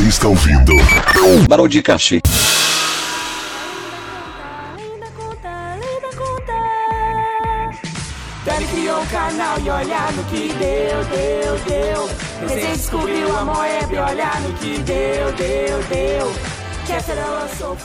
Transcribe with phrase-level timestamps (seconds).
[0.00, 0.72] Você está ouvindo
[1.46, 2.22] Barão de Cachê.
[4.78, 7.70] Linda conta, linda conta.
[8.46, 12.08] Dani criou um canal e olha no que deu, deu, deu.
[12.40, 16.32] Recém descobriu a Moeb, olha no que deu, deu, deu.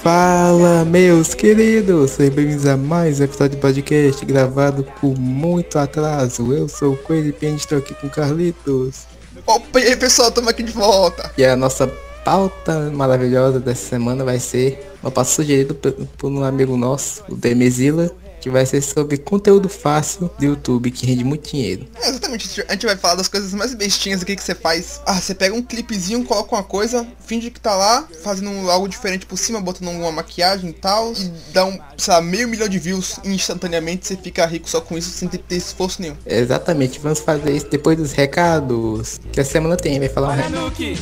[0.02, 2.11] Fala, meus queridos!
[2.11, 6.54] Sejam bem-vindos a mais um episódio de podcast gravado com muito atraso.
[6.54, 9.14] Eu sou o Coelho e estou aqui com o Carlitos.
[9.46, 11.32] Opa, e aí pessoal, estamos aqui de volta.
[11.38, 11.88] E a nossa
[12.23, 18.10] pauta maravilhosa dessa semana vai ser uma pauta sugerida por, um amigo nosso, o Demezila,
[18.46, 21.88] que vai ser sobre conteúdo fácil do YouTube que rende muito dinheiro.
[22.00, 25.02] É, exatamente, a gente vai falar das coisas mais bestinhas aqui que você faz.
[25.04, 29.26] Ah, você pega um clipezinho, coloca uma coisa, finge que tá lá, fazendo algo diferente
[29.26, 32.78] por cima, botando uma maquiagem e tal, e dá um, sei lá, meio milhão de
[32.78, 36.16] views instantaneamente, você fica rico só com isso, sem ter, ter esforço nenhum.
[36.23, 40.56] Exatamente, vamos fazer isso depois dos recados que a semana tem, vai falar um recado.
[40.56, 41.00] Nuke.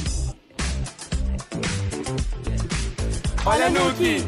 [3.46, 4.26] Olha Nuke.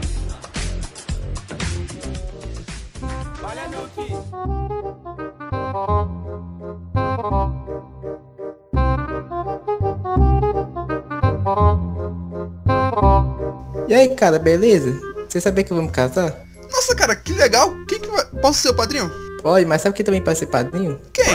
[13.87, 14.99] E aí, cara, beleza?
[15.29, 16.33] Você sabia que vamos casar?
[16.71, 17.71] Nossa, cara, que legal.
[17.87, 18.25] Quem que vai...
[18.41, 19.11] Posso ser o padrinho?
[19.41, 20.99] Pode, mas sabe quem também pode ser padrinho?
[21.13, 21.25] Quem?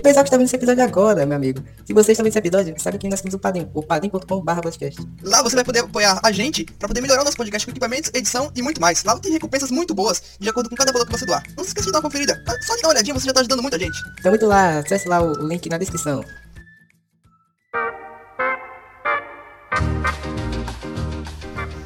[0.00, 1.62] O pessoal que está vendo esse episódio agora, meu amigo.
[1.84, 3.70] Se você está vendo esse episódio, sabe que nós temos o padrinho.
[3.74, 4.98] O padrinho.com.br podcast.
[5.22, 8.10] Lá você vai poder apoiar a gente pra poder melhorar o nosso podcast com equipamentos,
[8.14, 9.04] edição e muito mais.
[9.04, 11.42] Lá tem recompensas muito boas, de acordo com cada valor que você doar.
[11.54, 12.42] Não se esqueça de dar uma conferida.
[12.48, 13.98] Ah, Só de dar uma olhadinha, você já tá ajudando muita gente.
[14.18, 16.24] Então muito lá, acesse lá o, o link na descrição.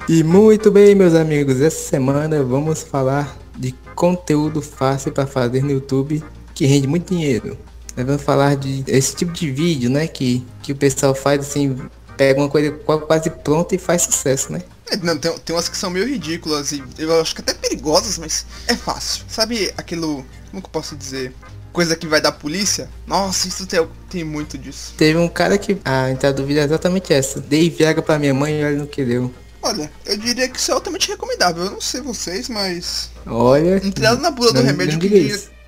[0.08, 5.72] E muito bem, meus amigos, essa semana vamos falar de conteúdo fácil para fazer no
[5.72, 6.22] YouTube
[6.54, 7.58] que rende muito dinheiro.
[7.96, 11.78] Nós vamos falar de esse tipo de vídeo, né, que, que o pessoal faz assim,
[12.16, 14.62] pega uma coisa qua- quase pronta e faz sucesso, né?
[14.90, 18.18] É, não, tem, tem umas que são meio ridículas e eu acho que até perigosas,
[18.18, 19.24] mas é fácil.
[19.28, 20.24] Sabe aquilo.
[20.50, 21.32] Como que eu posso dizer?
[21.72, 22.88] Coisa que vai da polícia?
[23.06, 24.92] Nossa, isso tem, tem muito disso.
[24.96, 27.40] Teve um cara que a entrada do vídeo é exatamente essa.
[27.40, 29.32] Dei viaga pra minha mãe e olha no que deu.
[29.62, 31.64] Olha, eu diria que isso é altamente recomendável.
[31.64, 33.10] Eu não sei vocês, mas.
[33.26, 33.80] Olha.
[33.82, 35.08] Não tem nada na bula do remédio que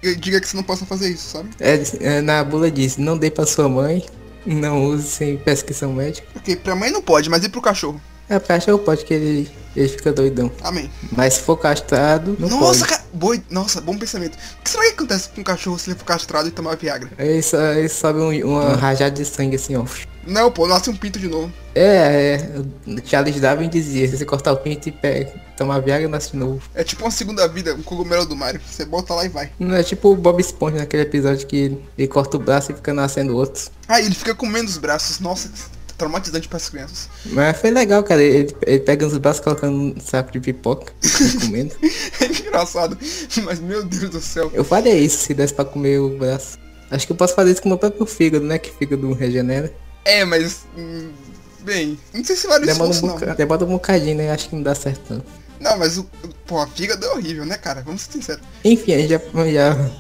[0.03, 1.51] diga que você não possa fazer isso, sabe?
[1.61, 4.05] É, é, na bula diz, não dê pra sua mãe,
[4.45, 6.27] não use sem prescrição médica.
[6.33, 8.01] Porque pra mãe não pode, mas e pro cachorro?
[8.29, 10.51] É, pra cachorro pode que ele, ele fica doidão.
[10.63, 10.91] Amém.
[11.13, 12.91] Mas se for castrado, não Nossa, pode.
[12.91, 13.05] cara.
[13.13, 13.43] Boi...
[13.51, 14.35] Nossa, bom pensamento.
[14.35, 17.11] O que será que acontece com um cachorro se ele for castrado e tomar Viagra?
[17.19, 19.85] Aí só, aí sobe um, uma rajada de sangue assim, ó.
[20.27, 21.53] Não, pô, nasce um pinto de novo.
[21.73, 26.09] É, é, o Charles Darwin dizia, se você cortar o pinto e pega, tomar Viagra,
[26.09, 26.61] nasce de novo.
[26.75, 28.61] É tipo uma segunda vida, um cogumelo do Mario.
[28.67, 29.53] Você bota lá e vai.
[29.59, 32.75] Não é tipo o Bob Esponja naquele episódio que ele, ele corta o braço e
[32.75, 33.71] fica nascendo outros.
[33.87, 35.21] Ah, ele fica comendo os braços.
[35.21, 35.49] Nossa,
[35.97, 37.09] traumatizante para as crianças.
[37.27, 38.23] Mas foi legal, cara.
[38.23, 40.93] Ele, ele pega os braços colocando um saco de pipoca
[41.41, 41.75] comendo.
[42.21, 42.97] É engraçado.
[43.45, 44.51] Mas meu Deus do céu.
[44.55, 46.59] Eu faria isso se desse pra comer o braço.
[46.91, 48.59] Acho que eu posso fazer isso com o meu próprio fígado, né?
[48.59, 49.73] Que fígado regenera.
[50.05, 50.65] É, mas.
[50.77, 51.11] hum,
[51.63, 53.35] Bem, não sei se vale Demora um, esforço, boca- não.
[53.35, 54.31] demora um bocadinho, né?
[54.31, 55.23] Acho que não dá certo não.
[55.61, 56.05] Não, mas o.
[56.47, 57.83] Pô, a fígado é horrível, né, cara?
[57.83, 58.43] Vamos ser sinceros.
[58.65, 59.19] Enfim, a gente já,
[59.51, 59.91] já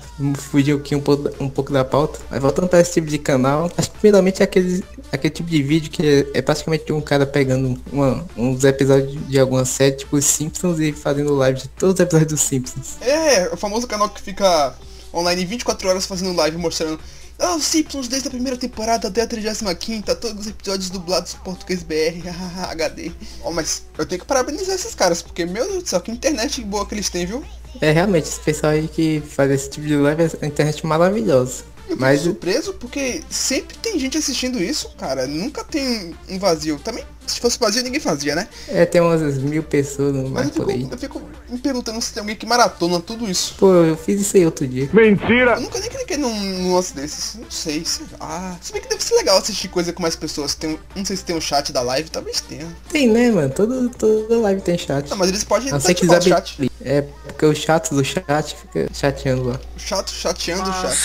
[0.50, 2.19] fugiu aqui um pouco, da- um pouco da pauta.
[2.31, 5.62] Mas voltando pra esse tipo de canal, acho que primeiramente é aquele, aquele tipo de
[5.62, 10.16] vídeo que é, é praticamente um cara pegando uma, uns episódios de alguma série, tipo
[10.16, 12.97] os Simpsons, e fazendo live de todos os episódios dos Simpsons.
[13.00, 14.75] É, o famoso canal que fica
[15.12, 17.00] online 24 horas fazendo live mostrando.
[17.39, 21.39] Ah, os Simpsons desde a primeira temporada até a 35 todos os episódios dublados em
[21.39, 22.27] português BR,
[22.71, 23.13] HD.
[23.45, 26.63] Ó, mas eu tenho que parabenizar esses caras, porque, meu Deus do céu, que internet
[26.63, 27.45] boa que eles têm, viu?
[27.81, 31.65] É realmente, esse pessoal aí que faz esse tipo de live é a internet maravilhosa.
[31.89, 35.27] Eu Mas surpreso porque sempre tem gente assistindo isso, cara.
[35.27, 36.79] Nunca tem um vazio.
[36.81, 38.49] Também, se fosse vazio, ninguém fazia, né?
[38.69, 40.89] é, tem umas mil pessoas no Mas mais eu fico, por aí.
[40.91, 43.55] eu fico me perguntando se tem alguém que maratona tudo isso.
[43.59, 44.89] Pô, eu fiz isso aí outro dia.
[44.93, 47.37] Eu nunca nem cliquei num, num lance desses.
[47.37, 48.57] Não sei, sei lá.
[48.61, 50.55] Se bem que deve ser legal assistir coisa com mais pessoas.
[50.55, 52.67] Tem, um- não sei se tem um chat da live, talvez tenha.
[52.91, 53.51] Tem, né, mano?
[53.51, 55.09] Todo, toda live tem chat.
[55.09, 56.71] Não, mas eles podem não que desativar o chat.
[56.81, 59.60] É, porque o chato do chat fica chateando lá.
[59.77, 60.97] O chato chateando o chat.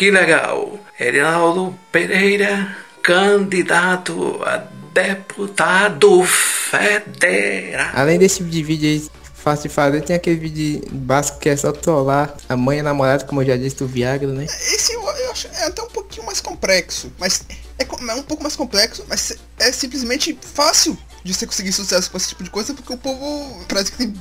[0.00, 0.80] Que legal!
[0.94, 7.90] Reinaldo Pereira, candidato a deputado federal.
[7.92, 11.56] Além desse tipo de vídeo aí fácil de fazer, tem aquele vídeo básico que é
[11.58, 14.46] só trollar a mãe e a namorada, como eu já disse, do Viagra, né?
[14.46, 17.12] Esse eu, eu acho é até um pouquinho mais complexo.
[17.18, 17.44] Mas
[17.78, 20.96] é, é um pouco mais complexo, mas é simplesmente fácil.
[21.24, 24.14] De você conseguir sucesso com esse tipo de coisa, porque o povo parece que tem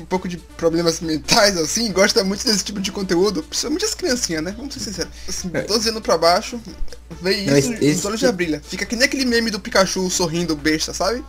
[0.00, 4.42] um pouco de problemas mentais, assim, gosta muito desse tipo de conteúdo, principalmente as criancinhas,
[4.42, 4.54] né?
[4.56, 5.12] Vamos ser sinceros.
[5.28, 6.60] Assim, 12 anos pra baixo,
[7.20, 8.60] vê Não, isso esse- e os esse- olhos já brilham.
[8.62, 11.22] Fica que nem aquele meme do Pikachu sorrindo besta, sabe?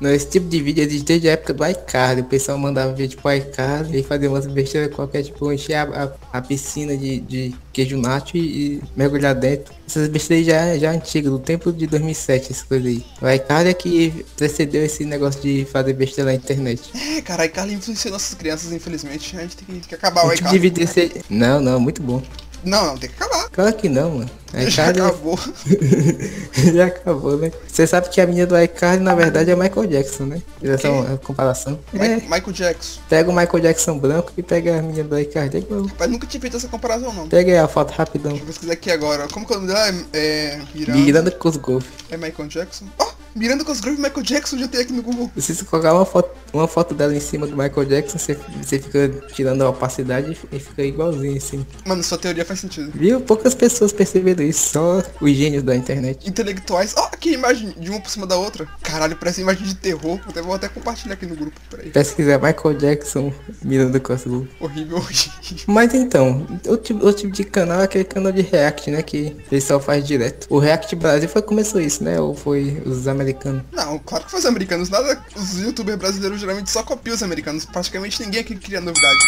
[0.00, 2.20] Não, esse tipo de vídeo existe desde a época do iCard.
[2.22, 6.38] O pessoal mandava vídeo pro iCard e fazia umas besteiras qualquer, tipo, encher a, a,
[6.38, 8.40] a piscina de, de queijo nacho e,
[8.76, 9.74] e mergulhar dentro.
[9.86, 13.04] Essas besteiras já, já antigas, do tempo de 2007, essas coisas aí.
[13.20, 16.90] O iCard é que precedeu esse negócio de fazer besteira na internet.
[17.16, 19.36] É, cara, iCarly influenciou nossas crianças, infelizmente.
[19.36, 21.22] A gente tem que, tem que acabar o iCarly.
[21.28, 22.22] Não, não, muito bom.
[22.62, 23.48] Não, não, tem que acabar.
[23.48, 24.30] Claro que não, mano.
[24.52, 25.38] Já iCard acabou.
[26.74, 27.52] já acabou, né?
[27.66, 30.42] Você sabe que a menina do iCard, na verdade, é Michael Jackson, né?
[30.62, 30.88] Essa
[31.24, 31.78] comparação.
[31.92, 33.00] Mi- É, Michael Jackson.
[33.08, 35.56] pega o Michael Jackson branco e pega a menina do iCard.
[35.56, 35.86] É igual.
[35.98, 37.28] Mas nunca tinha feito essa comparação, não.
[37.28, 38.32] Pega aí a foto rapidão.
[38.36, 39.28] Vou pesquisar aqui agora.
[39.28, 39.86] Como que é nome dela?
[40.12, 40.98] É, é Miranda.
[41.00, 41.86] Miranda Cosgrove.
[42.10, 42.86] É Michael Jackson.
[42.98, 45.30] Ó, Miranda Cosgrove e Michael Jackson já tem aqui no Google.
[45.34, 49.08] Você colocar uma foto, uma foto dela em cima do Michael Jackson, você, você fica
[49.32, 51.66] tirando a opacidade e fica igualzinho assim.
[51.84, 52.90] Mano, sua teoria faz sentido.
[52.94, 53.20] Viu?
[53.20, 56.28] Poucas pessoas perceberam isso, só os gênios da internet.
[56.28, 56.94] Intelectuais.
[56.96, 58.66] Ó, aqui a imagem de uma por cima da outra.
[58.82, 60.18] Caralho, parece imagem de terror.
[60.18, 61.60] Vou até, vou até compartilhar aqui no grupo.
[61.70, 61.90] Peraí.
[61.90, 63.32] Pesquisar Michael Jackson,
[63.62, 64.48] Miranda Cosgrove.
[64.58, 65.32] Horrível, horrível.
[65.66, 69.02] Mas então, o tipo, o tipo de canal é aquele canal de React, né?
[69.02, 70.46] Que o pessoal faz direto.
[70.50, 72.20] O React Brasil foi que começou isso, né?
[72.20, 73.62] Ou foi os americanos?
[73.72, 74.88] Não, claro que foi os americanos.
[74.88, 75.22] Nada.
[75.36, 77.64] Os youtubers brasileiros geralmente só copiam os americanos.
[77.64, 79.18] Praticamente ninguém aqui cria novidade.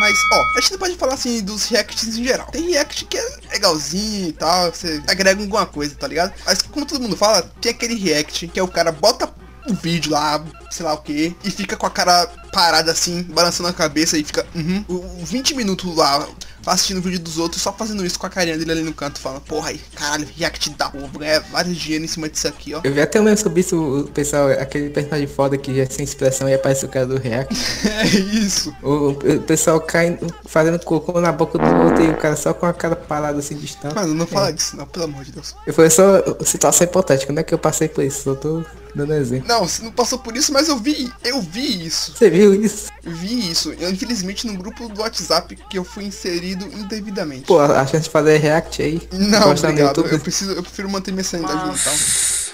[0.00, 2.46] Mas, ó, a gente não pode falar assim dos reacts em geral.
[2.52, 6.32] Tem react que é legalzinho e tal, você agrega alguma coisa, tá ligado?
[6.46, 9.28] Mas como todo mundo fala, tem aquele react que é o cara bota
[9.68, 13.68] o vídeo lá, sei lá o que, e fica com a cara parada assim, balançando
[13.68, 16.26] a cabeça e fica, uhum, o- o 20 minutos lá
[16.68, 19.20] assistindo o vídeo dos outros, só fazendo isso com a carinha dele ali no canto,
[19.20, 22.74] falando, porra aí, caralho, react da porra, vou ganhar vários dinheiro em cima disso aqui,
[22.74, 22.80] ó.
[22.82, 25.86] Eu vi até um meme sobre isso, o pessoal, aquele personagem foda que já é
[25.86, 27.54] sem expressão e aparece o cara do React.
[27.98, 28.74] É isso.
[28.82, 32.66] O, o pessoal cai fazendo cocô na boca do outro e o cara só com
[32.66, 33.94] a cara parada assim estar.
[33.94, 35.54] Mano, não fala disso, não, pelo amor de Deus.
[35.66, 38.64] Eu foi só situação hipotética, não é que eu passei por isso, só tô
[38.94, 39.48] dando exemplo.
[39.48, 42.14] Não, você não passou por isso, mas eu vi, eu vi isso.
[42.16, 42.90] Você viu isso?
[43.04, 47.42] Eu vi isso, eu, infelizmente, no grupo do WhatsApp que eu fui inserido indevidamente.
[47.42, 49.00] Pô, a chance de fazer react aí.
[49.12, 49.96] não, postar no obrigado.
[49.98, 50.12] YouTube.
[50.12, 51.94] Eu preciso, eu prefiro manter minha sanidade mental.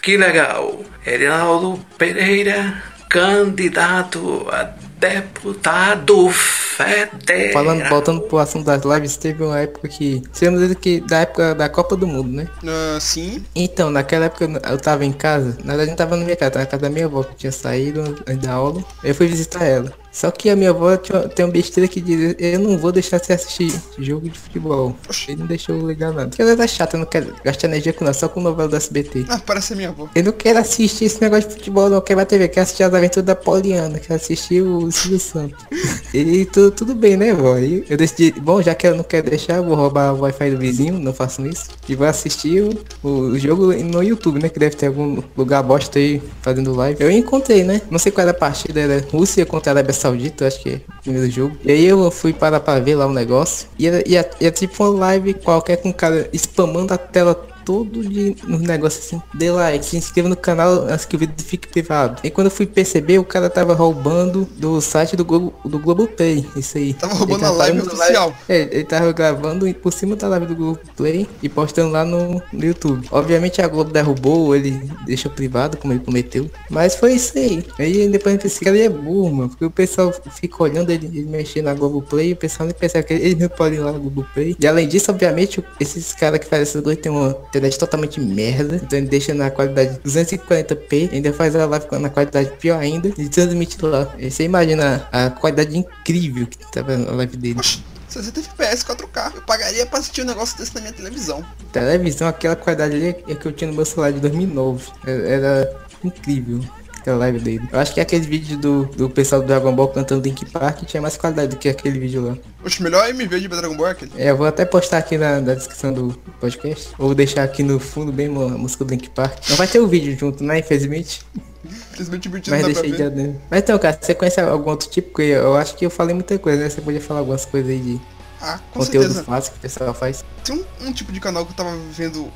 [0.03, 0.81] Que legal.
[1.03, 7.53] Reinaldo Pereira, candidato a deputado federal.
[7.53, 10.23] Falando, voltando pro assunto das lives, teve uma época que.
[10.33, 12.49] Você lembra que da época da Copa do Mundo, né?
[12.67, 13.45] Ah, sim.
[13.55, 16.51] Então, naquela época eu- tava em casa, na verdade eu não tava na minha casa,
[16.53, 18.83] tava na casa da minha avó que tinha saído da aula.
[19.03, 19.93] Eu fui visitar ela.
[20.15, 23.19] Só que a minha avó tinha, tem uma besteira que diz, eu não vou deixar
[23.19, 24.95] você assistir jogo de futebol.
[25.27, 26.29] Ele não deixou eu ligar nada.
[26.29, 29.27] Porque ela era chata, não quero gastar energia com nada, só com novela do SBT.
[29.29, 30.09] Ah, parece a minha avó.
[30.15, 32.95] Eu não quero assistir esse negócio de futebol, não quero ver TV, quero assistir as
[32.95, 35.65] aventuras da Poliana, quero assistir o Silvio Santos.
[36.15, 37.59] e tudo, tudo bem, né, vó?
[37.59, 40.51] E eu decidi, bom, já que eu não quero deixar, eu vou roubar o Wi-Fi
[40.53, 41.71] do vizinho, não façam isso.
[41.89, 42.63] E vou assistir
[43.03, 44.49] o, o jogo no YouTube, né?
[44.49, 47.03] Que deve ter algum lugar bosta aí fazendo live.
[47.03, 47.83] Eu encontrei, né?
[47.91, 50.81] Não sei qual era a partida, era Rússia contra a Arábia Saudita, acho que é
[50.99, 51.57] o primeiro jogo.
[51.65, 53.69] E aí eu fui parar pra ver lá o negócio.
[53.79, 56.99] E era, e era- e era tipo uma live qualquer com o cara spamando a
[56.99, 57.35] tela
[57.65, 59.23] todo de nos negócios assim.
[59.35, 62.21] Dê like, se inscreva no canal antes que o vídeo fique privado.
[62.23, 66.47] E quando eu fui perceber, o cara tava roubando do site do Globo, do Globoplay.
[66.57, 66.95] Isso aí.
[66.95, 68.35] Tava roubando Ele a live oficial.
[68.49, 72.65] É, ele tava gravando por cima da live do Globoplay e postando lá no, no
[72.65, 73.09] YouTube.
[73.11, 76.51] Obviamente a Globo derrubou, ele deixou privado, como ele prometeu.
[76.71, 77.65] Mas foi isso aí.
[77.79, 79.49] Aí depois que ele é burro, mano.
[79.49, 83.03] Porque o pessoal fica olhando ele, ele mexer na Globoplay e o pessoal nem pensa
[83.03, 84.57] que ele não pode ir lá no Globoplay.
[84.59, 88.77] E além disso, obviamente, esses caras que fazem essas coisas tem uma internet totalmente merda.
[88.77, 93.29] Então ele deixa na qualidade 240p, ainda faz a live na qualidade pior ainda e
[93.29, 94.13] transmite lá.
[94.19, 97.59] E você imagina a qualidade incrível que tava na live dele.
[97.59, 99.37] Oxi, 60 FPS 4K.
[99.37, 101.45] Eu pagaria pra assistir um negócio desse na minha televisão.
[101.73, 104.87] Televisão, aquela qualidade ali é que eu tinha no meu celular de 2009.
[105.07, 106.61] Era, era incrível.
[107.05, 107.69] Aquela live dele.
[107.71, 111.03] Eu acho que aquele vídeo do, do pessoal do Dragon Ball cantando Link Park tinha
[111.03, 112.35] mais qualidade do que aquele vídeo lá.
[112.65, 114.13] Oxe, melhor MV de Dragon Ball é aquele.
[114.17, 116.89] É, eu vou até postar aqui na, na descrição do podcast.
[116.99, 119.37] Ou deixar aqui no fundo bem a música do Link Park.
[119.51, 120.61] Não vai ter o vídeo junto, né?
[120.61, 121.21] Infelizmente.
[121.63, 123.37] Infelizmente o vídeo não Mas dá pra deixei de ver.
[123.51, 125.09] Mas então, cara, você conhece algum outro tipo?
[125.11, 126.71] Porque eu acho que eu falei muita coisa, né?
[126.71, 128.01] Você podia falar algumas coisas aí de
[128.41, 129.25] Ah, conteúdo certeza.
[129.25, 130.25] fácil que o pessoal faz.
[130.43, 132.33] Tem um, um tipo de canal que eu tava vendo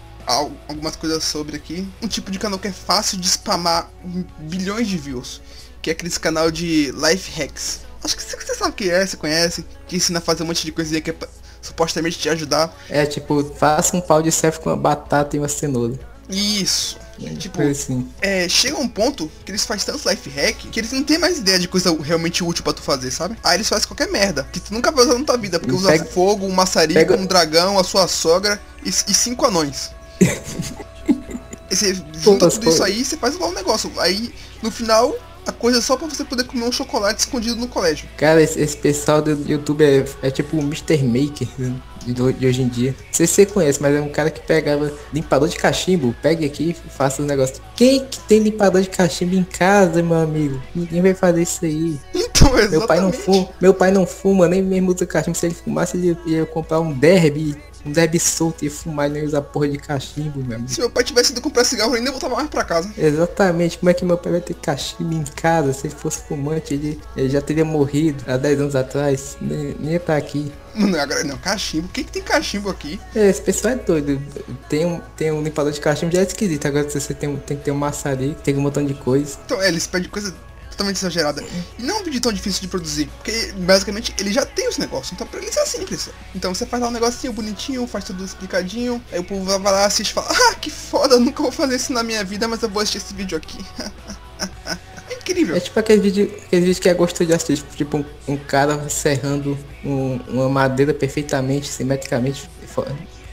[0.68, 1.86] algumas coisas sobre aqui.
[2.02, 3.90] Um tipo de canal que é fácil de spamar
[4.38, 5.40] bilhões de views.
[5.80, 7.80] Que é aquele canal de life hacks.
[8.02, 9.64] Acho que você sabe o que é, você conhece.
[9.86, 11.28] Que ensina a fazer um monte de coisinha que é pra
[11.60, 12.74] supostamente te ajudar.
[12.88, 15.98] É tipo, faça um pau de selfie com uma batata e uma cenoura.
[16.28, 16.96] Isso.
[17.38, 18.08] Tipo, Foi assim.
[18.22, 21.38] é, chega um ponto que eles fazem tanto life hack que eles não têm mais
[21.38, 23.36] ideia de coisa realmente útil pra tu fazer, sabe?
[23.42, 25.88] Aí eles fazem qualquer merda que tu nunca vai usar na tua vida, porque usa
[25.88, 29.90] Pega- fogo, um maçarico, pega- um dragão, a sua sogra e, e cinco anões.
[30.20, 33.90] E você junta tudo isso aí você faz lá um negócio.
[33.98, 34.32] Aí,
[34.62, 35.14] no final,
[35.46, 38.06] a coisa é só pra você poder comer um chocolate escondido no colégio.
[38.16, 41.02] Cara, esse, esse pessoal do YouTube é, é tipo o Mr.
[41.02, 42.94] Maker né, de, de hoje em dia.
[42.98, 46.14] Não sei se você conhece, mas é um cara que pegava limpador de cachimbo.
[46.22, 47.62] Pegue aqui e faça os negócios.
[47.74, 50.60] Quem que tem limpador de cachimbo em casa, meu amigo?
[50.74, 51.98] Ninguém vai fazer isso aí.
[52.14, 52.38] Então.
[52.70, 55.36] Meu pai não fuma, meu pai não fuma, nem mesmo usa cachimbo.
[55.36, 59.24] Se ele fumasse, ele ia comprar um derby, um derby solto e fumar e nem
[59.24, 60.70] usar porra de cachimbo, meu amigo.
[60.70, 62.90] Se meu pai tivesse ido comprar cigarro, ele nem voltava mais pra casa.
[62.96, 65.72] Exatamente, como é que meu pai vai ter cachimbo em casa?
[65.72, 69.36] Se ele fosse fumante, ele, ele já teria morrido há 10 anos atrás.
[69.40, 70.52] Nem, nem ia estar aqui.
[70.74, 71.86] Não, agora não, cachimbo.
[71.86, 73.00] O que, tem cachimbo aqui?
[73.14, 74.20] É, esse pessoal é doido.
[74.68, 76.66] Tem um, tem um limpador de cachimbo já é esquisito.
[76.66, 79.38] Agora você tem, tem que ter um maçarico, tem um montão de coisa.
[79.44, 80.34] Então, é, eles pedem coisa
[80.78, 81.42] totalmente exagerada.
[81.78, 84.78] E não é um vídeo tão difícil de produzir, porque basicamente ele já tem os
[84.78, 86.08] negócios, então pra eles é simples.
[86.34, 89.84] Então você faz lá um negocinho bonitinho, faz tudo explicadinho, aí o povo vai lá,
[89.84, 92.68] assiste e fala, ah, que foda, nunca vou fazer isso na minha vida, mas eu
[92.68, 93.58] vou assistir esse vídeo aqui.
[95.10, 95.56] é incrível.
[95.56, 97.64] É tipo aquele vídeo, aquele vídeo que é gostoso de assistir.
[97.76, 102.48] Tipo um, um cara serrando um- uma madeira perfeitamente, simetricamente,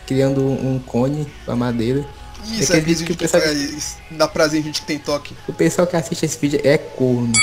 [0.08, 2.06] criando um cone com a madeira.
[2.52, 5.00] Isso, é aquele vídeo que o que, pessoal- faz- dá prazer em gente que tem
[5.00, 5.36] toque.
[5.48, 7.34] O pessoal que assiste esse vídeo é corno.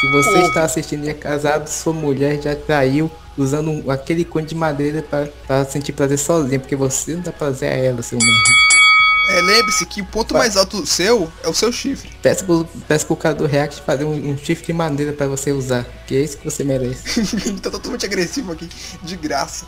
[0.00, 4.46] Se você está assistindo e é casado, sua mulher já traiu usando um- aquele cone
[4.46, 8.18] de madeira pra, pra sentir prazer sozinho, porque você não dá prazer a ela, seu
[8.18, 8.68] merda.
[9.30, 12.08] É, lembre-se que o ponto mais alto seu é o seu chifre.
[12.22, 15.52] Peça pro, peça pro cara do React fazer um, um chifre de madeira pra você
[15.52, 17.20] usar, que é isso que você merece.
[17.46, 18.68] Ele tá totalmente agressivo aqui,
[19.02, 19.66] de graça.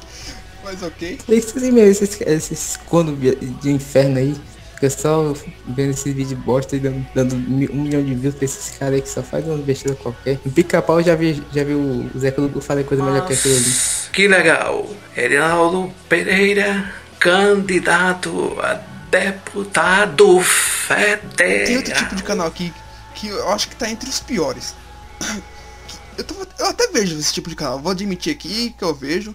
[0.65, 1.19] Mas ok.
[1.29, 4.35] Esses e-mails, esses, esses corno de inferno aí,
[4.75, 5.35] fica só
[5.67, 9.03] vendo esses vídeos bosta e dando, dando um milhão de views pra esses caras aí
[9.03, 10.39] que só faz uma besteira qualquer.
[10.45, 13.73] No pica-pau já vi, já vi o Zeca Lugu fazer coisa melhor que aquilo ali.
[14.13, 14.89] Que legal!
[15.17, 18.75] Erinaldo Pereira, candidato a
[19.11, 20.41] deputado
[21.37, 22.15] Tem outro tipo federal.
[22.17, 22.73] de canal aqui
[23.15, 24.75] que eu acho que tá entre os piores.
[26.19, 29.35] Eu, tô- eu até vejo esse tipo de canal, vou admitir aqui que eu vejo.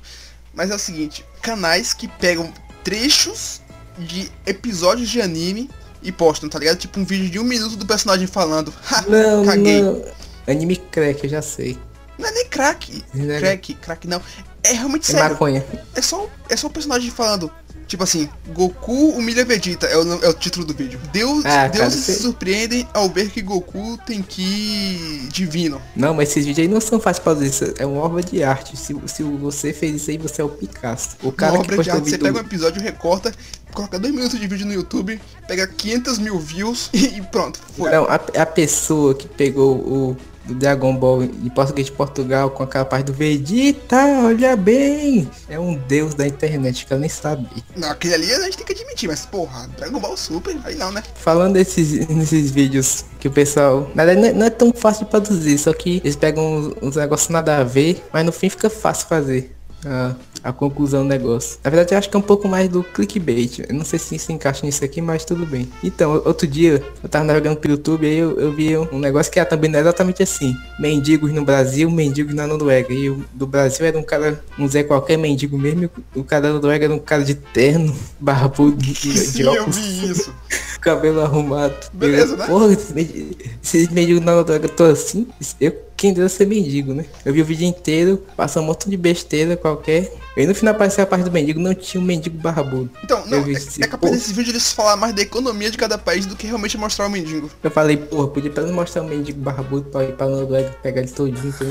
[0.56, 2.52] Mas é o seguinte, canais que pegam
[2.84, 3.62] trechos
[3.98, 5.70] de episódios de anime
[6.02, 6.78] e postam, tá ligado?
[6.78, 8.74] Tipo um vídeo de um minuto do personagem falando.
[8.92, 9.82] Ha, Não, caguei.
[9.82, 10.04] não.
[10.48, 11.78] Anime crack, eu já sei.
[12.18, 13.04] Não é nem crack.
[13.14, 14.22] Não é- Crack, crack não.
[14.64, 15.32] É realmente É sério.
[15.32, 15.66] maconha.
[15.94, 17.52] É só, é só o personagem falando.
[17.88, 21.00] Tipo assim, Goku humilha Vegeta, é o, é o título do vídeo.
[21.14, 25.82] Deus, Ah, deuses se surpreendem ao ver que Goku tem que divino.
[25.96, 27.74] Não, mas esses vídeos aí não são fáceis pra fazer isso.
[27.78, 28.76] É uma obra de arte.
[28.76, 31.16] Se, se você fez isso aí, você é o Picasso.
[31.22, 33.32] O cara Uma que obra de arte, você pega um episódio, recorta,
[33.74, 37.60] coloca dois minutos de vídeo no YouTube, pega 500 mil views e pronto.
[37.78, 37.92] Foi.
[37.92, 42.64] Não, a, a pessoa que pegou o do Dragon Ball em português de Portugal com
[42.64, 45.30] aquela parte do Vegeta, olha bem!
[45.50, 47.64] É um deus da internet que eu nem sabia.
[47.76, 50.92] Não, aquele ali a gente tem que admitir, mas porra, Dragon Ball Super, aí não,
[50.92, 51.04] né?
[51.16, 53.90] Falando desses, nesses vídeos que o pessoal.
[53.96, 56.74] Na verdade, não é, não é tão fácil de produzir, só que eles pegam uns,
[56.82, 59.55] uns negócios nada a ver, mas no fim fica fácil fazer.
[59.86, 61.58] A, a conclusão do negócio.
[61.64, 63.60] Na verdade, eu acho que é um pouco mais do clickbait.
[63.68, 65.68] Eu não sei se se encaixa nisso aqui, mas tudo bem.
[65.84, 69.40] Então, outro dia, eu tava navegando pelo YouTube aí eu, eu vi um negócio que
[69.40, 70.56] é também não é exatamente assim.
[70.80, 72.94] Mendigos no Brasil, mendigos na Noruega.
[72.94, 75.84] E o do Brasil era um cara, um Zé qualquer mendigo mesmo.
[75.84, 80.12] e o cara da Noruega era um cara de terno, barbudo, de, de óculos vi
[80.12, 80.34] isso.
[80.80, 81.76] cabelo arrumado.
[81.92, 82.46] Beleza, eu, né?
[82.46, 85.28] Porra, esses mendigos na droga tô assim.
[85.60, 87.06] Eu quem deu ser mendigo, né?
[87.24, 90.12] Eu vi o vídeo inteiro, passou um monte de besteira qualquer.
[90.36, 92.90] E no final apareceu a parte do mendigo, não tinha um mendigo barbudo.
[93.04, 94.18] Então, não, Eu vi é, é capaz pô.
[94.18, 97.10] desse vídeo eles falar mais da economia de cada país do que realmente mostrar o
[97.10, 97.50] mendigo.
[97.64, 101.02] Eu falei, porra, podia pelo menos mostrar um mendigo barbudo pra ir pra Noruega pegar
[101.02, 101.48] ele todinho.
[101.48, 101.70] entendeu?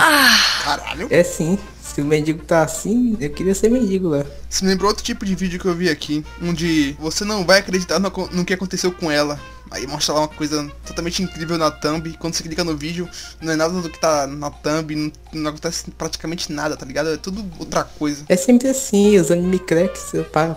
[0.64, 1.08] Caralho.
[1.10, 4.24] É sim, se o mendigo tá assim, eu queria ser mendigo lá.
[4.48, 7.58] Isso me lembrou outro tipo de vídeo que eu vi aqui, onde você não vai
[7.58, 9.38] acreditar no, no que aconteceu com ela.
[9.70, 13.08] Aí mostra lá uma coisa totalmente incrível na thumb, quando você clica no vídeo,
[13.40, 17.10] não é nada do que tá na thumb, não, não acontece praticamente nada, tá ligado?
[17.10, 18.24] É tudo outra coisa.
[18.28, 20.12] É sempre assim, os anime cracks,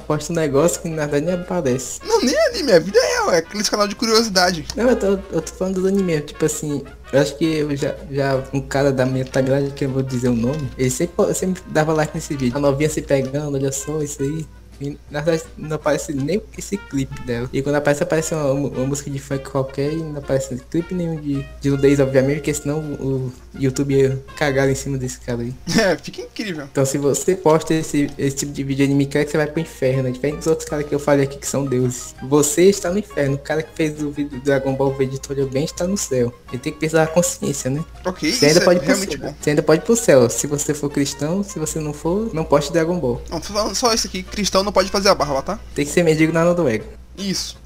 [0.06, 2.00] posto um negócio que na verdade nem aparece.
[2.06, 4.66] Não, nem anime, a vida é real, é aqueles canal de curiosidade.
[4.76, 7.96] Não, eu tô, eu tô falando dos animes, tipo assim, eu acho que eu já,
[8.12, 11.64] já um cara da minha timeline, que eu vou dizer o nome, ele sempre, sempre
[11.68, 12.58] dava like nesse vídeo.
[12.58, 14.46] A novinha se pegando, olha só isso aí.
[14.82, 17.50] E, na verdade, não aparece nem esse clipe dela.
[17.54, 21.20] E quando aparece, aparece uma, uma música de funk qualquer e não aparece clipe nenhum
[21.20, 25.54] de, de nudez, obviamente, porque senão o YouTube ia cagar em cima desse cara aí.
[25.78, 26.66] É, fica incrível.
[26.72, 29.62] Então se você posta esse, esse tipo de vídeo anime, quer que você vai pro
[29.62, 30.12] inferno, né?
[30.12, 32.16] Diferente dos outros caras que eu falei aqui que são deuses.
[32.24, 33.36] Você está no inferno.
[33.36, 36.34] O cara que fez o vídeo do Dragon Ball V Editorial bem está no céu.
[36.52, 37.86] Ele tem que pensar a consciência, né?
[38.04, 39.20] Ok, Você ainda isso pode é realmente céu.
[39.28, 39.36] bom.
[39.40, 40.30] Você ainda pode ir pro céu.
[40.30, 43.22] Se você for cristão, se você não for, não poste Dragon Ball.
[43.30, 45.60] Não, falando só isso aqui, cristão não pode fazer a barba, tá?
[45.74, 46.86] Tem que ser mendigo na Noruega.
[47.18, 47.58] Isso.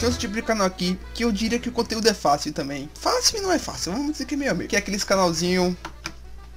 [0.00, 2.88] Tem outro tipo de canal aqui que eu diria que o conteúdo é fácil também.
[2.94, 4.70] Fácil e não é fácil, vamos dizer que é meio a meio.
[4.70, 5.76] Que é aqueles canalzinho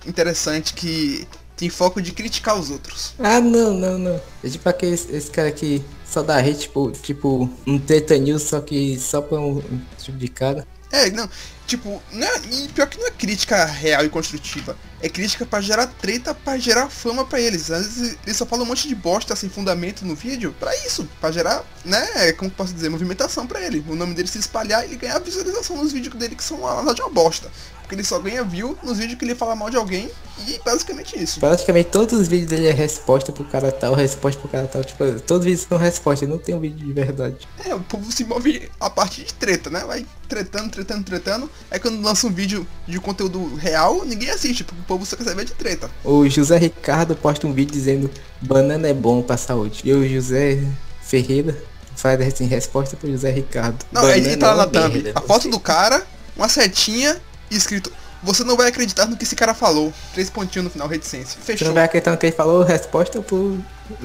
[0.05, 3.13] interessante que tem foco de criticar os outros.
[3.17, 4.21] Ah, não, não, não.
[4.43, 8.61] É tipo aquele esse cara que só dá hate, tipo, tipo um treta news, só
[8.61, 10.65] que só pra um, um tipo de cara.
[10.91, 11.27] É, não,
[11.67, 14.75] tipo, não é, e pior que não é crítica real e construtiva.
[14.99, 17.69] É crítica pra gerar treta, pra gerar fama pra eles.
[17.69, 21.07] Às vezes eles só falam um monte de bosta sem fundamento no vídeo pra isso,
[21.21, 23.85] pra gerar, né, como que posso dizer, movimentação pra ele.
[23.87, 26.75] O nome dele se espalhar e ele ganhar visualização nos vídeos dele que são na
[26.75, 27.51] verdade uma bosta.
[27.81, 30.11] Porque ele só ganha view nos vídeos que ele fala mal de alguém
[30.45, 31.39] e basicamente isso.
[31.39, 34.83] Praticamente todos os vídeos dele é resposta pro cara tal, resposta pro cara tal.
[34.83, 37.47] Tipo, todos os vídeos são resposta, não tem um vídeo de verdade.
[37.63, 39.85] É, o povo se move a partir de treta, né?
[39.85, 41.51] Vai tretando, tretando, tretando.
[41.69, 45.23] Aí quando lança um vídeo de conteúdo real, ninguém assiste, porque o povo só quer
[45.25, 45.89] saber de treta.
[46.03, 48.09] O José Ricardo posta um vídeo dizendo
[48.41, 49.81] banana é bom pra saúde.
[49.83, 50.63] E o José
[51.01, 51.57] Ferreira
[51.95, 53.85] faz assim, resposta pro José Ricardo.
[53.91, 55.11] Não, aí ele tá lá na Banana é uma thumb.
[55.15, 57.17] A foto do cara, uma setinha
[57.51, 57.91] e escrito.
[58.23, 59.93] Você não vai acreditar no que esse cara falou.
[60.13, 61.39] Três pontinhos no final, reticência.
[61.39, 61.67] Você Fechou.
[61.67, 63.59] não vai acreditar no que ele falou, resposta pro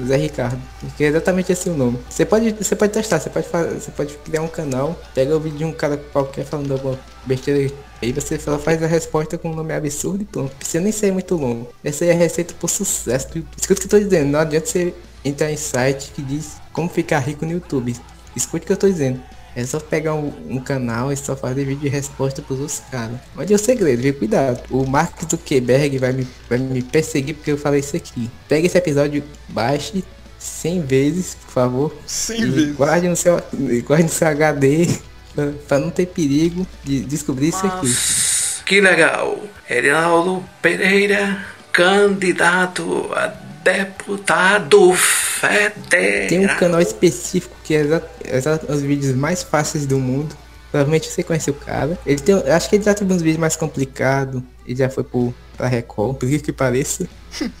[0.05, 0.61] Zé Ricardo.
[0.97, 1.99] Que é exatamente assim o nome.
[2.09, 5.39] Você pode, você pode testar, você pode, fazer, você pode criar um canal, pega o
[5.39, 7.73] vídeo de um cara qualquer falando alguma besteira.
[8.01, 10.55] Aí você só faz a resposta com um nome absurdo e pronto.
[10.55, 11.69] Precisa nem ser muito longo.
[11.83, 13.27] Essa é a receita pro sucesso.
[13.57, 16.89] Escuta o que eu tô dizendo, não adianta você entrar em site que diz como
[16.89, 17.95] ficar rico no YouTube.
[18.35, 19.21] Escute o que eu tô dizendo.
[19.55, 23.17] É só pegar um, um canal e só fazer vídeo de resposta pros outros caras.
[23.35, 24.13] Mas é o segredo, viu?
[24.13, 24.61] Cuidado.
[24.69, 28.29] O Mark Zuckerberg vai me, vai me perseguir porque eu falei isso aqui.
[28.47, 30.03] Pega esse episódio, baixe
[30.39, 31.95] 100 vezes, por favor.
[32.05, 32.75] 100 e vezes.
[32.75, 33.41] Guarde no seu,
[33.85, 34.87] guarde no seu HD
[35.67, 37.87] pra não ter perigo de descobrir isso aqui.
[37.87, 39.39] Mas que legal!
[39.69, 43.27] Erinaldo Pereira, candidato a
[43.63, 46.27] deputado federal.
[46.29, 50.35] Tem um canal específico que é exa- exa- os vídeos mais fáceis do mundo.
[50.71, 51.97] Provavelmente você conhece o cara.
[52.05, 54.41] Ele tem, acho que ele já teve uns vídeos mais complicados.
[54.65, 57.07] Ele já foi pro, pra Record, por isso que pareça.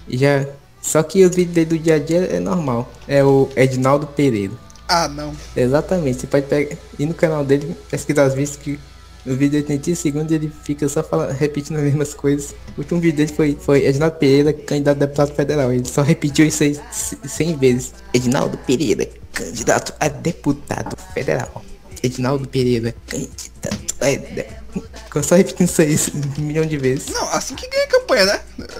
[0.07, 0.45] e já.
[0.81, 2.91] Só que os vídeos dele do dia a dia é normal.
[3.07, 4.51] É o Edinaldo Pereira.
[4.87, 5.33] Ah, não.
[5.55, 6.19] Exatamente.
[6.21, 8.77] Você pode pegar, ir no canal dele, pesquisar os vídeos que
[9.25, 12.55] no vídeo de 30 segundos ele fica só falando, repetindo as mesmas coisas.
[12.77, 15.71] O último vídeo dele foi, foi Edinaldo Pereira, candidato a deputado federal.
[15.73, 17.93] Ele só repetiu isso aí c- 100 vezes.
[18.13, 21.63] Edinaldo Pereira, candidato a deputado federal.
[22.01, 24.62] Edinaldo Pereira, candidato a deputado.
[25.05, 25.97] Ficou só repetindo isso aí
[26.37, 27.07] um milhão de vezes.
[27.09, 28.39] Não, assim que ganha campanha, né?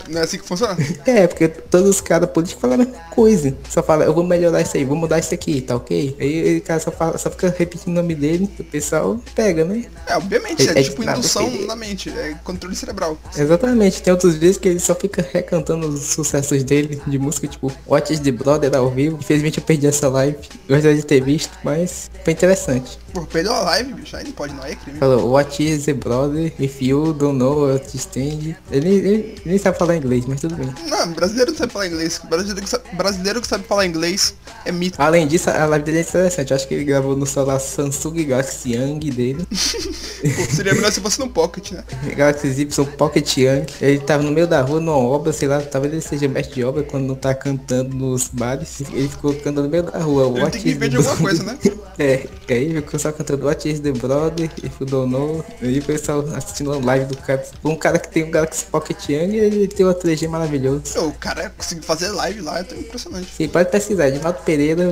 [0.09, 0.77] Não é assim que funciona?
[1.05, 3.55] É, porque todos os caras políticos mesma coisa.
[3.69, 6.15] Só fala, eu vou melhorar isso aí, vou mudar isso aqui, tá ok?
[6.19, 9.85] Aí o cara só, fala, só fica repetindo o nome dele, o pessoal pega, né?
[10.07, 13.17] É, obviamente, é, É tipo ditado indução na mente, é controle cerebral.
[13.35, 17.71] Exatamente, tem outros vídeos que ele só fica recantando os sucessos dele de música, tipo
[17.87, 19.17] What is the Brother ao vivo.
[19.19, 22.97] Infelizmente eu perdi essa live, gostaria de ter visto, mas foi interessante.
[23.13, 24.97] Pô, perdeu a live, bicho, aí não pode não, aí é crime.
[24.97, 28.55] Falou What is the Brother, if you don't know what to stand.
[28.71, 30.73] Ele, ele nem sabe falar inglês, mas tudo bem.
[30.87, 32.19] Não, brasileiro não sabe falar inglês.
[32.27, 34.33] Brasileiro que sabe, brasileiro que sabe falar inglês
[34.65, 34.99] é mito.
[34.99, 36.49] Além disso, a live dele é interessante.
[36.49, 39.45] Eu acho que ele gravou no celular Samsung Galaxy Young dele.
[39.51, 41.83] Pô, seria melhor se fosse no Pocket, né?
[42.15, 43.65] Galaxy Y Pocket Young.
[43.79, 46.63] Ele tava no meio da rua, numa obra, sei lá, talvez ele seja mestre de
[46.63, 48.81] obra quando não tá cantando nos bares.
[48.91, 50.25] Ele ficou cantando no meio da rua.
[50.25, 51.57] Ele What tem que viver de alguma coisa, né?
[51.99, 55.45] É, aí ficou só cantando What is the Brother, if you don't know.
[55.61, 57.45] E o pessoal assistindo a live do cara.
[57.63, 60.83] Um cara que tem um Galaxy Pocket Young e ele tem uma 3G maravilhoso.
[60.93, 63.27] Pô, o cara conseguiu fazer live lá, é tão impressionante.
[63.35, 64.89] Sim, pode pesquisar, Edinaldo Pereira,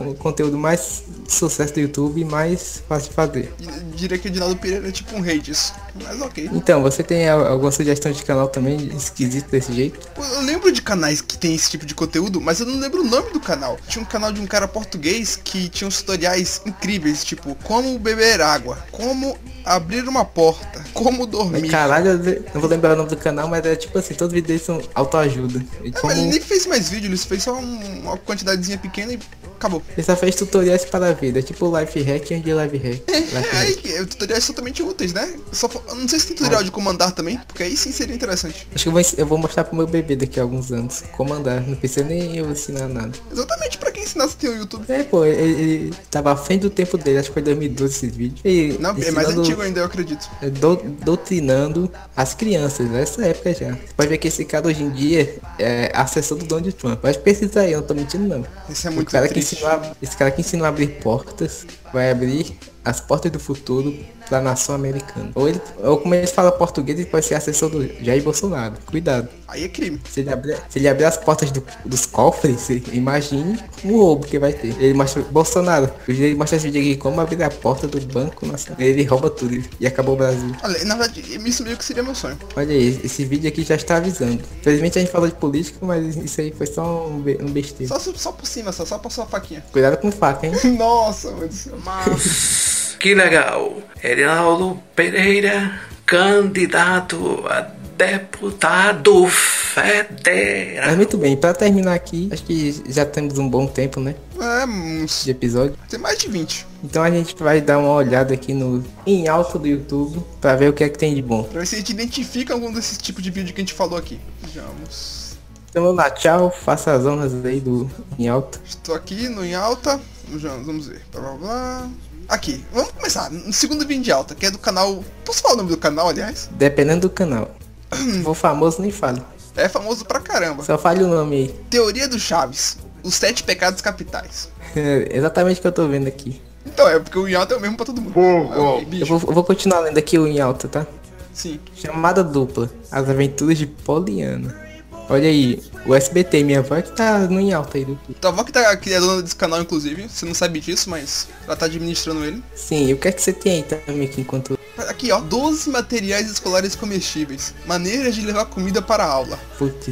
[0.00, 3.54] o conteúdo mais sucesso do YouTube e mais fácil de fazer.
[3.94, 5.72] Diria que o Dinaldo Pereira é tipo um rei disso.
[6.02, 6.50] Mas ok.
[6.52, 9.98] Então, você tem al- alguma sugestão de canal também esquisito desse jeito?
[10.16, 13.04] Eu lembro de canais que tem esse tipo de conteúdo, mas eu não lembro o
[13.04, 13.78] nome do canal.
[13.88, 18.40] Tinha um canal de um cara português que tinha uns tutoriais incríveis, tipo, como beber
[18.40, 21.68] água, como abrir uma porta, como dormir.
[21.68, 24.34] Caralho, eu não vou lembrar o nome do canal, mas é tipo assim, todos os
[24.34, 25.64] vídeos deles são autoajuda.
[25.84, 29.18] É, como ele nem fez mais vídeo, ele fez só um- uma quantidadezinha pequena e
[29.56, 29.82] acabou.
[29.96, 33.02] ele só fez tutoriais para a vida, tipo life hack antes de life hack.
[33.08, 33.54] Life É, hack.
[33.54, 35.34] aí, é, tutoriais totalmente úteis, né?
[35.52, 38.66] Só, não sei se tem tutorial de comandar também, porque aí sim seria interessante.
[38.74, 41.02] Acho que eu vou, eu vou mostrar pro meu bebê daqui a alguns anos.
[41.16, 43.12] Comandar, não precisa nem eu ensinar nada.
[43.32, 44.84] Exatamente pra quem ensinasse tem o YouTube.
[44.88, 48.38] É, pô, ele, tava à frente do tempo dele, acho que foi 2012 esse vídeo.
[48.44, 50.28] E Não, é mais antigo ainda, eu acredito.
[50.40, 53.70] é, dou- doutrinando as crianças, nessa época já.
[53.72, 57.00] Você pode ver que esse cara hoje em dia é assessor do Donald Trump.
[57.00, 58.46] Pode pesquisar aí, eu não tô mentindo não.
[58.68, 61.66] Isso é O muito cara que ensinou a- esse cara que ensinou a abrir portas,
[61.92, 63.94] vai abrir as portas do futuro
[64.28, 65.30] pra nação americana.
[65.34, 68.74] Ou, ele, ou como ele fala português, ele pode ser assessor do Jair Bolsonaro.
[68.86, 69.28] Cuidado.
[69.48, 70.00] Aí é crime.
[70.10, 74.38] Se ele abrir, se ele abrir as portas do- dos cofres, imagine o roubo que
[74.38, 74.74] vai ter.
[74.80, 78.80] Ele mostra, Bolsonaro, ele mostra esse vídeo aqui como abrir a porta do Banco Nacional.
[78.80, 80.54] Ele rouba tudo e acabou o Brasil.
[80.62, 82.36] Olha, na verdade, isso meio que seria meu sonho.
[82.56, 84.42] Olha aí, esse vídeo aqui já está avisando.
[84.60, 87.92] Infelizmente a gente falou de política, mas isso aí foi só um, be- um besteira.
[87.98, 89.64] Só, só por cima, só, só passou a faquinha.
[89.72, 90.52] Cuidado com faca, hein?
[90.76, 91.68] Nossa, meu Deus.
[91.84, 92.75] Mas
[93.06, 93.72] que legal.
[94.02, 97.60] Erinaldo Pereira, candidato a
[97.96, 100.88] deputado federal.
[100.88, 104.16] Mas muito bem, pra terminar aqui, acho que já temos um bom tempo, né?
[104.40, 105.78] É, uns, De episódio.
[105.88, 106.66] tem mais de 20.
[106.82, 110.70] Então a gente vai dar uma olhada aqui no em alto do YouTube pra ver
[110.70, 111.44] o que é que tem de bom.
[111.44, 113.96] Pra ver se a gente identifica algum desses tipos de vídeo que a gente falou
[113.96, 114.18] aqui.
[114.42, 115.36] Vejamos.
[115.70, 117.88] Então vamos lá, tchau, faça as honras aí do
[118.18, 118.60] em alto.
[118.66, 120.00] Estou aqui no em alta.
[120.28, 121.02] Vamos vamos ver.
[121.12, 121.90] Blá blá blá.
[122.28, 123.30] Aqui, vamos começar.
[123.30, 125.02] No segundo vídeo de alta, que é do canal.
[125.24, 126.48] Posso falar o nome do canal, aliás?
[126.52, 127.54] Dependendo do canal.
[127.94, 129.22] Se for famoso, nem fale.
[129.56, 130.64] É famoso pra caramba.
[130.64, 131.48] Só fale o nome aí.
[131.70, 132.78] Teoria do Chaves.
[133.02, 134.48] Os sete pecados capitais.
[135.10, 136.40] Exatamente o que eu tô vendo aqui.
[136.66, 138.12] Então, é porque o em alta é o mesmo pra todo mundo.
[138.18, 139.06] Ah, ok, Eu bicho.
[139.18, 140.86] vou, eu vou continuar lendo aqui o em alta, tá?
[141.32, 141.60] Sim.
[141.76, 142.68] Chamada dupla.
[142.90, 144.65] As aventuras de Poliana.
[145.08, 148.14] Olha aí, o SBT, minha avó que tá no em alta aí do YouTube.
[148.20, 150.08] Tua avó que, tá, que é dona desse canal, inclusive.
[150.08, 152.42] Você não sabe disso, mas ela tá administrando ele.
[152.56, 154.58] Sim, e o que é que você tem aí também aqui enquanto.
[154.76, 155.20] Aqui, ó.
[155.20, 157.54] 12 materiais escolares comestíveis.
[157.66, 159.38] Maneiras de levar comida para a aula.
[159.56, 159.86] Putz.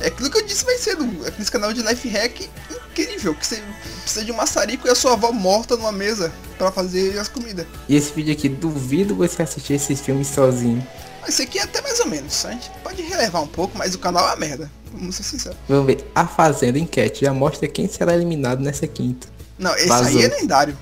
[0.00, 1.08] É aquilo que eu disse mais cedo.
[1.24, 2.50] Aquele canal de life hack
[2.90, 3.36] incrível.
[3.36, 3.62] Que você
[4.02, 7.64] precisa de um maçarico e a sua avó morta numa mesa pra fazer as comidas.
[7.88, 10.84] E esse vídeo aqui, duvido você assistir esses filmes sozinho.
[11.28, 12.44] Esse aqui é até mais ou menos.
[12.44, 14.70] A gente pode relevar um pouco, mas o canal é uma merda.
[14.92, 15.58] Vamos ser sinceros.
[15.68, 16.04] Vamos ver.
[16.14, 19.26] A Fazenda Enquete já mostra quem será eliminado nessa quinta.
[19.58, 20.06] Não, esse Vazou.
[20.18, 20.76] aí é lendário.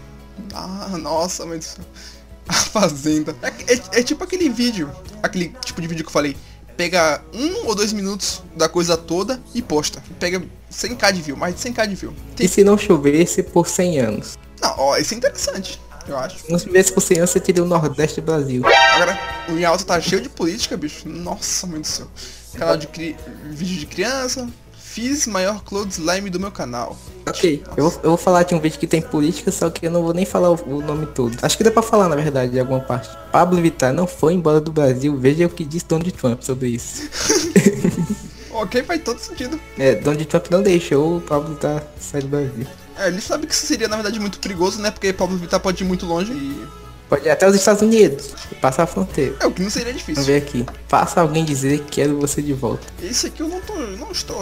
[0.55, 1.85] Ah, nossa, céu.
[2.49, 3.37] A Fazenda.
[3.43, 4.91] É, é- é tipo aquele vídeo,
[5.23, 6.37] aquele tipo de vídeo que eu falei.
[6.77, 10.03] Pega um ou dois minutos da coisa toda e posta.
[10.19, 12.15] Pega 100k de view, mais de 100k de view.
[12.39, 14.39] E se não chovesse por 100 anos?
[14.61, 16.39] Não, ó, isso é interessante, eu acho.
[16.39, 18.63] Se não chovesse por 100 anos, você teria o Nordeste do Brasil.
[18.95, 19.19] Agora,
[19.51, 21.09] o Em Alta tá cheio de política, bicho.
[21.09, 22.07] Nossa, meu Deus do céu.
[22.55, 23.17] Canal de cri...
[23.51, 24.49] vídeo de criança.
[24.77, 26.99] Fiz maior cloud slime do meu canal.
[27.29, 29.91] Ok, eu vou, eu vou falar de um vídeo que tem política, só que eu
[29.91, 31.37] não vou nem falar o, o nome todo.
[31.43, 33.09] Acho que dá pra falar, na verdade, de alguma parte.
[33.31, 37.09] Pablo Vittar não foi embora do Brasil, veja o que diz Donald Trump sobre isso.
[38.61, 39.59] Ok, faz todo sentido.
[39.79, 42.67] É, Donald Trump não deixou o Pablo Vittar sair do Brasil.
[42.99, 44.91] É, ele sabe que isso seria, na verdade, muito perigoso, né?
[44.91, 46.67] Porque Pablo Vittar pode ir muito longe e...
[47.11, 49.35] Pode ir até os Estados Unidos, e passar a fronteira.
[49.41, 50.25] É, o que não seria Vamos difícil.
[50.25, 50.65] ver aqui.
[50.87, 52.87] Faça alguém dizer que quero você de volta.
[53.03, 53.75] Esse aqui eu não tô...
[53.75, 54.39] não estou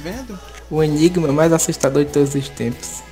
[0.00, 0.38] vendo.
[0.70, 3.02] O enigma mais assustador de todos os tempos.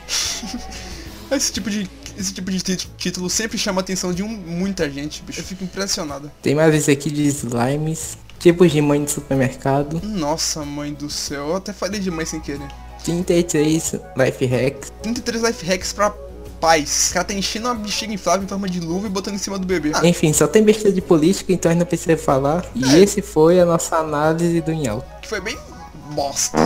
[1.33, 1.91] Esse tipo de...
[2.17, 5.41] Esse tipo de título sempre chama a atenção de um, muita gente, bicho.
[5.41, 6.31] Eu fico impressionado.
[6.41, 11.49] Tem mais esse aqui de slimes, tipos de mãe de supermercado, Nossa, mãe do céu.
[11.49, 12.69] Eu até falei de mãe sem querer.
[13.03, 16.15] 33 life hacks, 33 life hacks pra
[16.65, 17.09] pais.
[17.11, 19.59] O cara tá enchendo uma bexiga inflável em forma de luva e botando em cima
[19.59, 19.93] do bebê.
[19.95, 22.65] Ah, Enfim, só tem besteira de política, então a gente não precisa falar.
[22.75, 25.07] E esse foi a nossa análise do Alto.
[25.21, 25.59] que foi bem
[26.15, 26.57] bosta.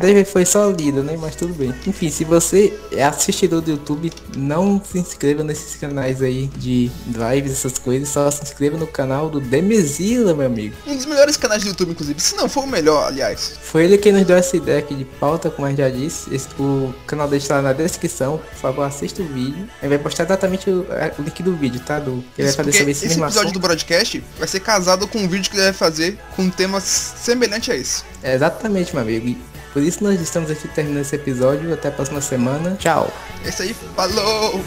[0.00, 1.16] Deve foi só lida, né?
[1.20, 1.74] Mas tudo bem.
[1.86, 7.52] Enfim, se você é assistidor do YouTube, não se inscreva nesses canais aí de drives,
[7.52, 8.08] essas coisas.
[8.08, 10.74] Só se inscreva no canal do Demezila, meu amigo.
[10.86, 12.20] Um dos melhores canais do YouTube, inclusive.
[12.20, 13.58] Se não for o melhor, aliás.
[13.62, 16.34] Foi ele quem nos deu essa ideia aqui de pauta, como a gente já disse.
[16.34, 18.38] Esse- o canal dele está na descrição.
[18.38, 19.68] Por favor, assista o vídeo.
[19.80, 21.98] Ele vai postar exatamente o, é, o link do vídeo, tá?
[21.98, 23.52] Do, que ele vai fazer sobre esse esse episódio assunto.
[23.54, 26.80] do broadcast vai ser casado com um vídeo que ele vai fazer com um tema
[26.80, 28.02] semelhante a esse.
[28.22, 29.36] É, exatamente, meu amigo.
[29.72, 31.72] Por isso nós estamos aqui terminando esse episódio.
[31.72, 32.76] Até a próxima semana.
[32.78, 33.12] Tchau.
[33.44, 34.62] É isso aí, falou!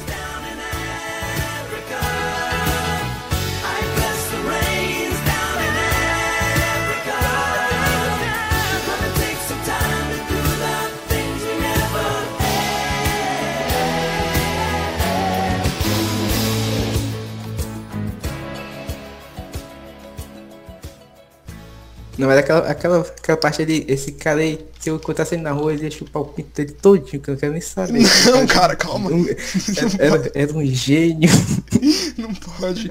[22.18, 25.52] Não, mas aquela, aquela, aquela parte ali, esse cara aí, se eu encontrasse ele na
[25.52, 28.02] rua, ele ia chupar o pinto dele todinho, que eu não quero nem saber.
[28.32, 29.10] Não, cara, calma.
[29.12, 31.30] Um- era, era- era um gênio.
[32.18, 32.90] Não pode.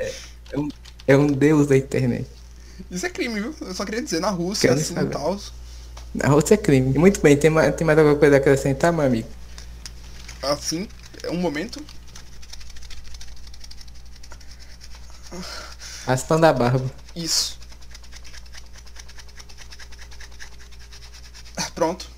[0.52, 0.68] É um,
[1.08, 2.26] é um deus da internet.
[2.90, 3.54] Isso é crime, viu?
[3.62, 5.40] Eu só queria dizer, na Rússia, Quero assim e tal.
[6.14, 6.98] Na Rússia é crime.
[6.98, 9.28] Muito bem, tem mais, tem mais alguma coisa a acrescentar, meu amigo?
[10.42, 10.86] Assim,
[11.22, 11.82] é um momento.
[16.06, 16.90] Raspando a barba.
[17.16, 17.58] Isso.
[21.74, 22.13] Pronto.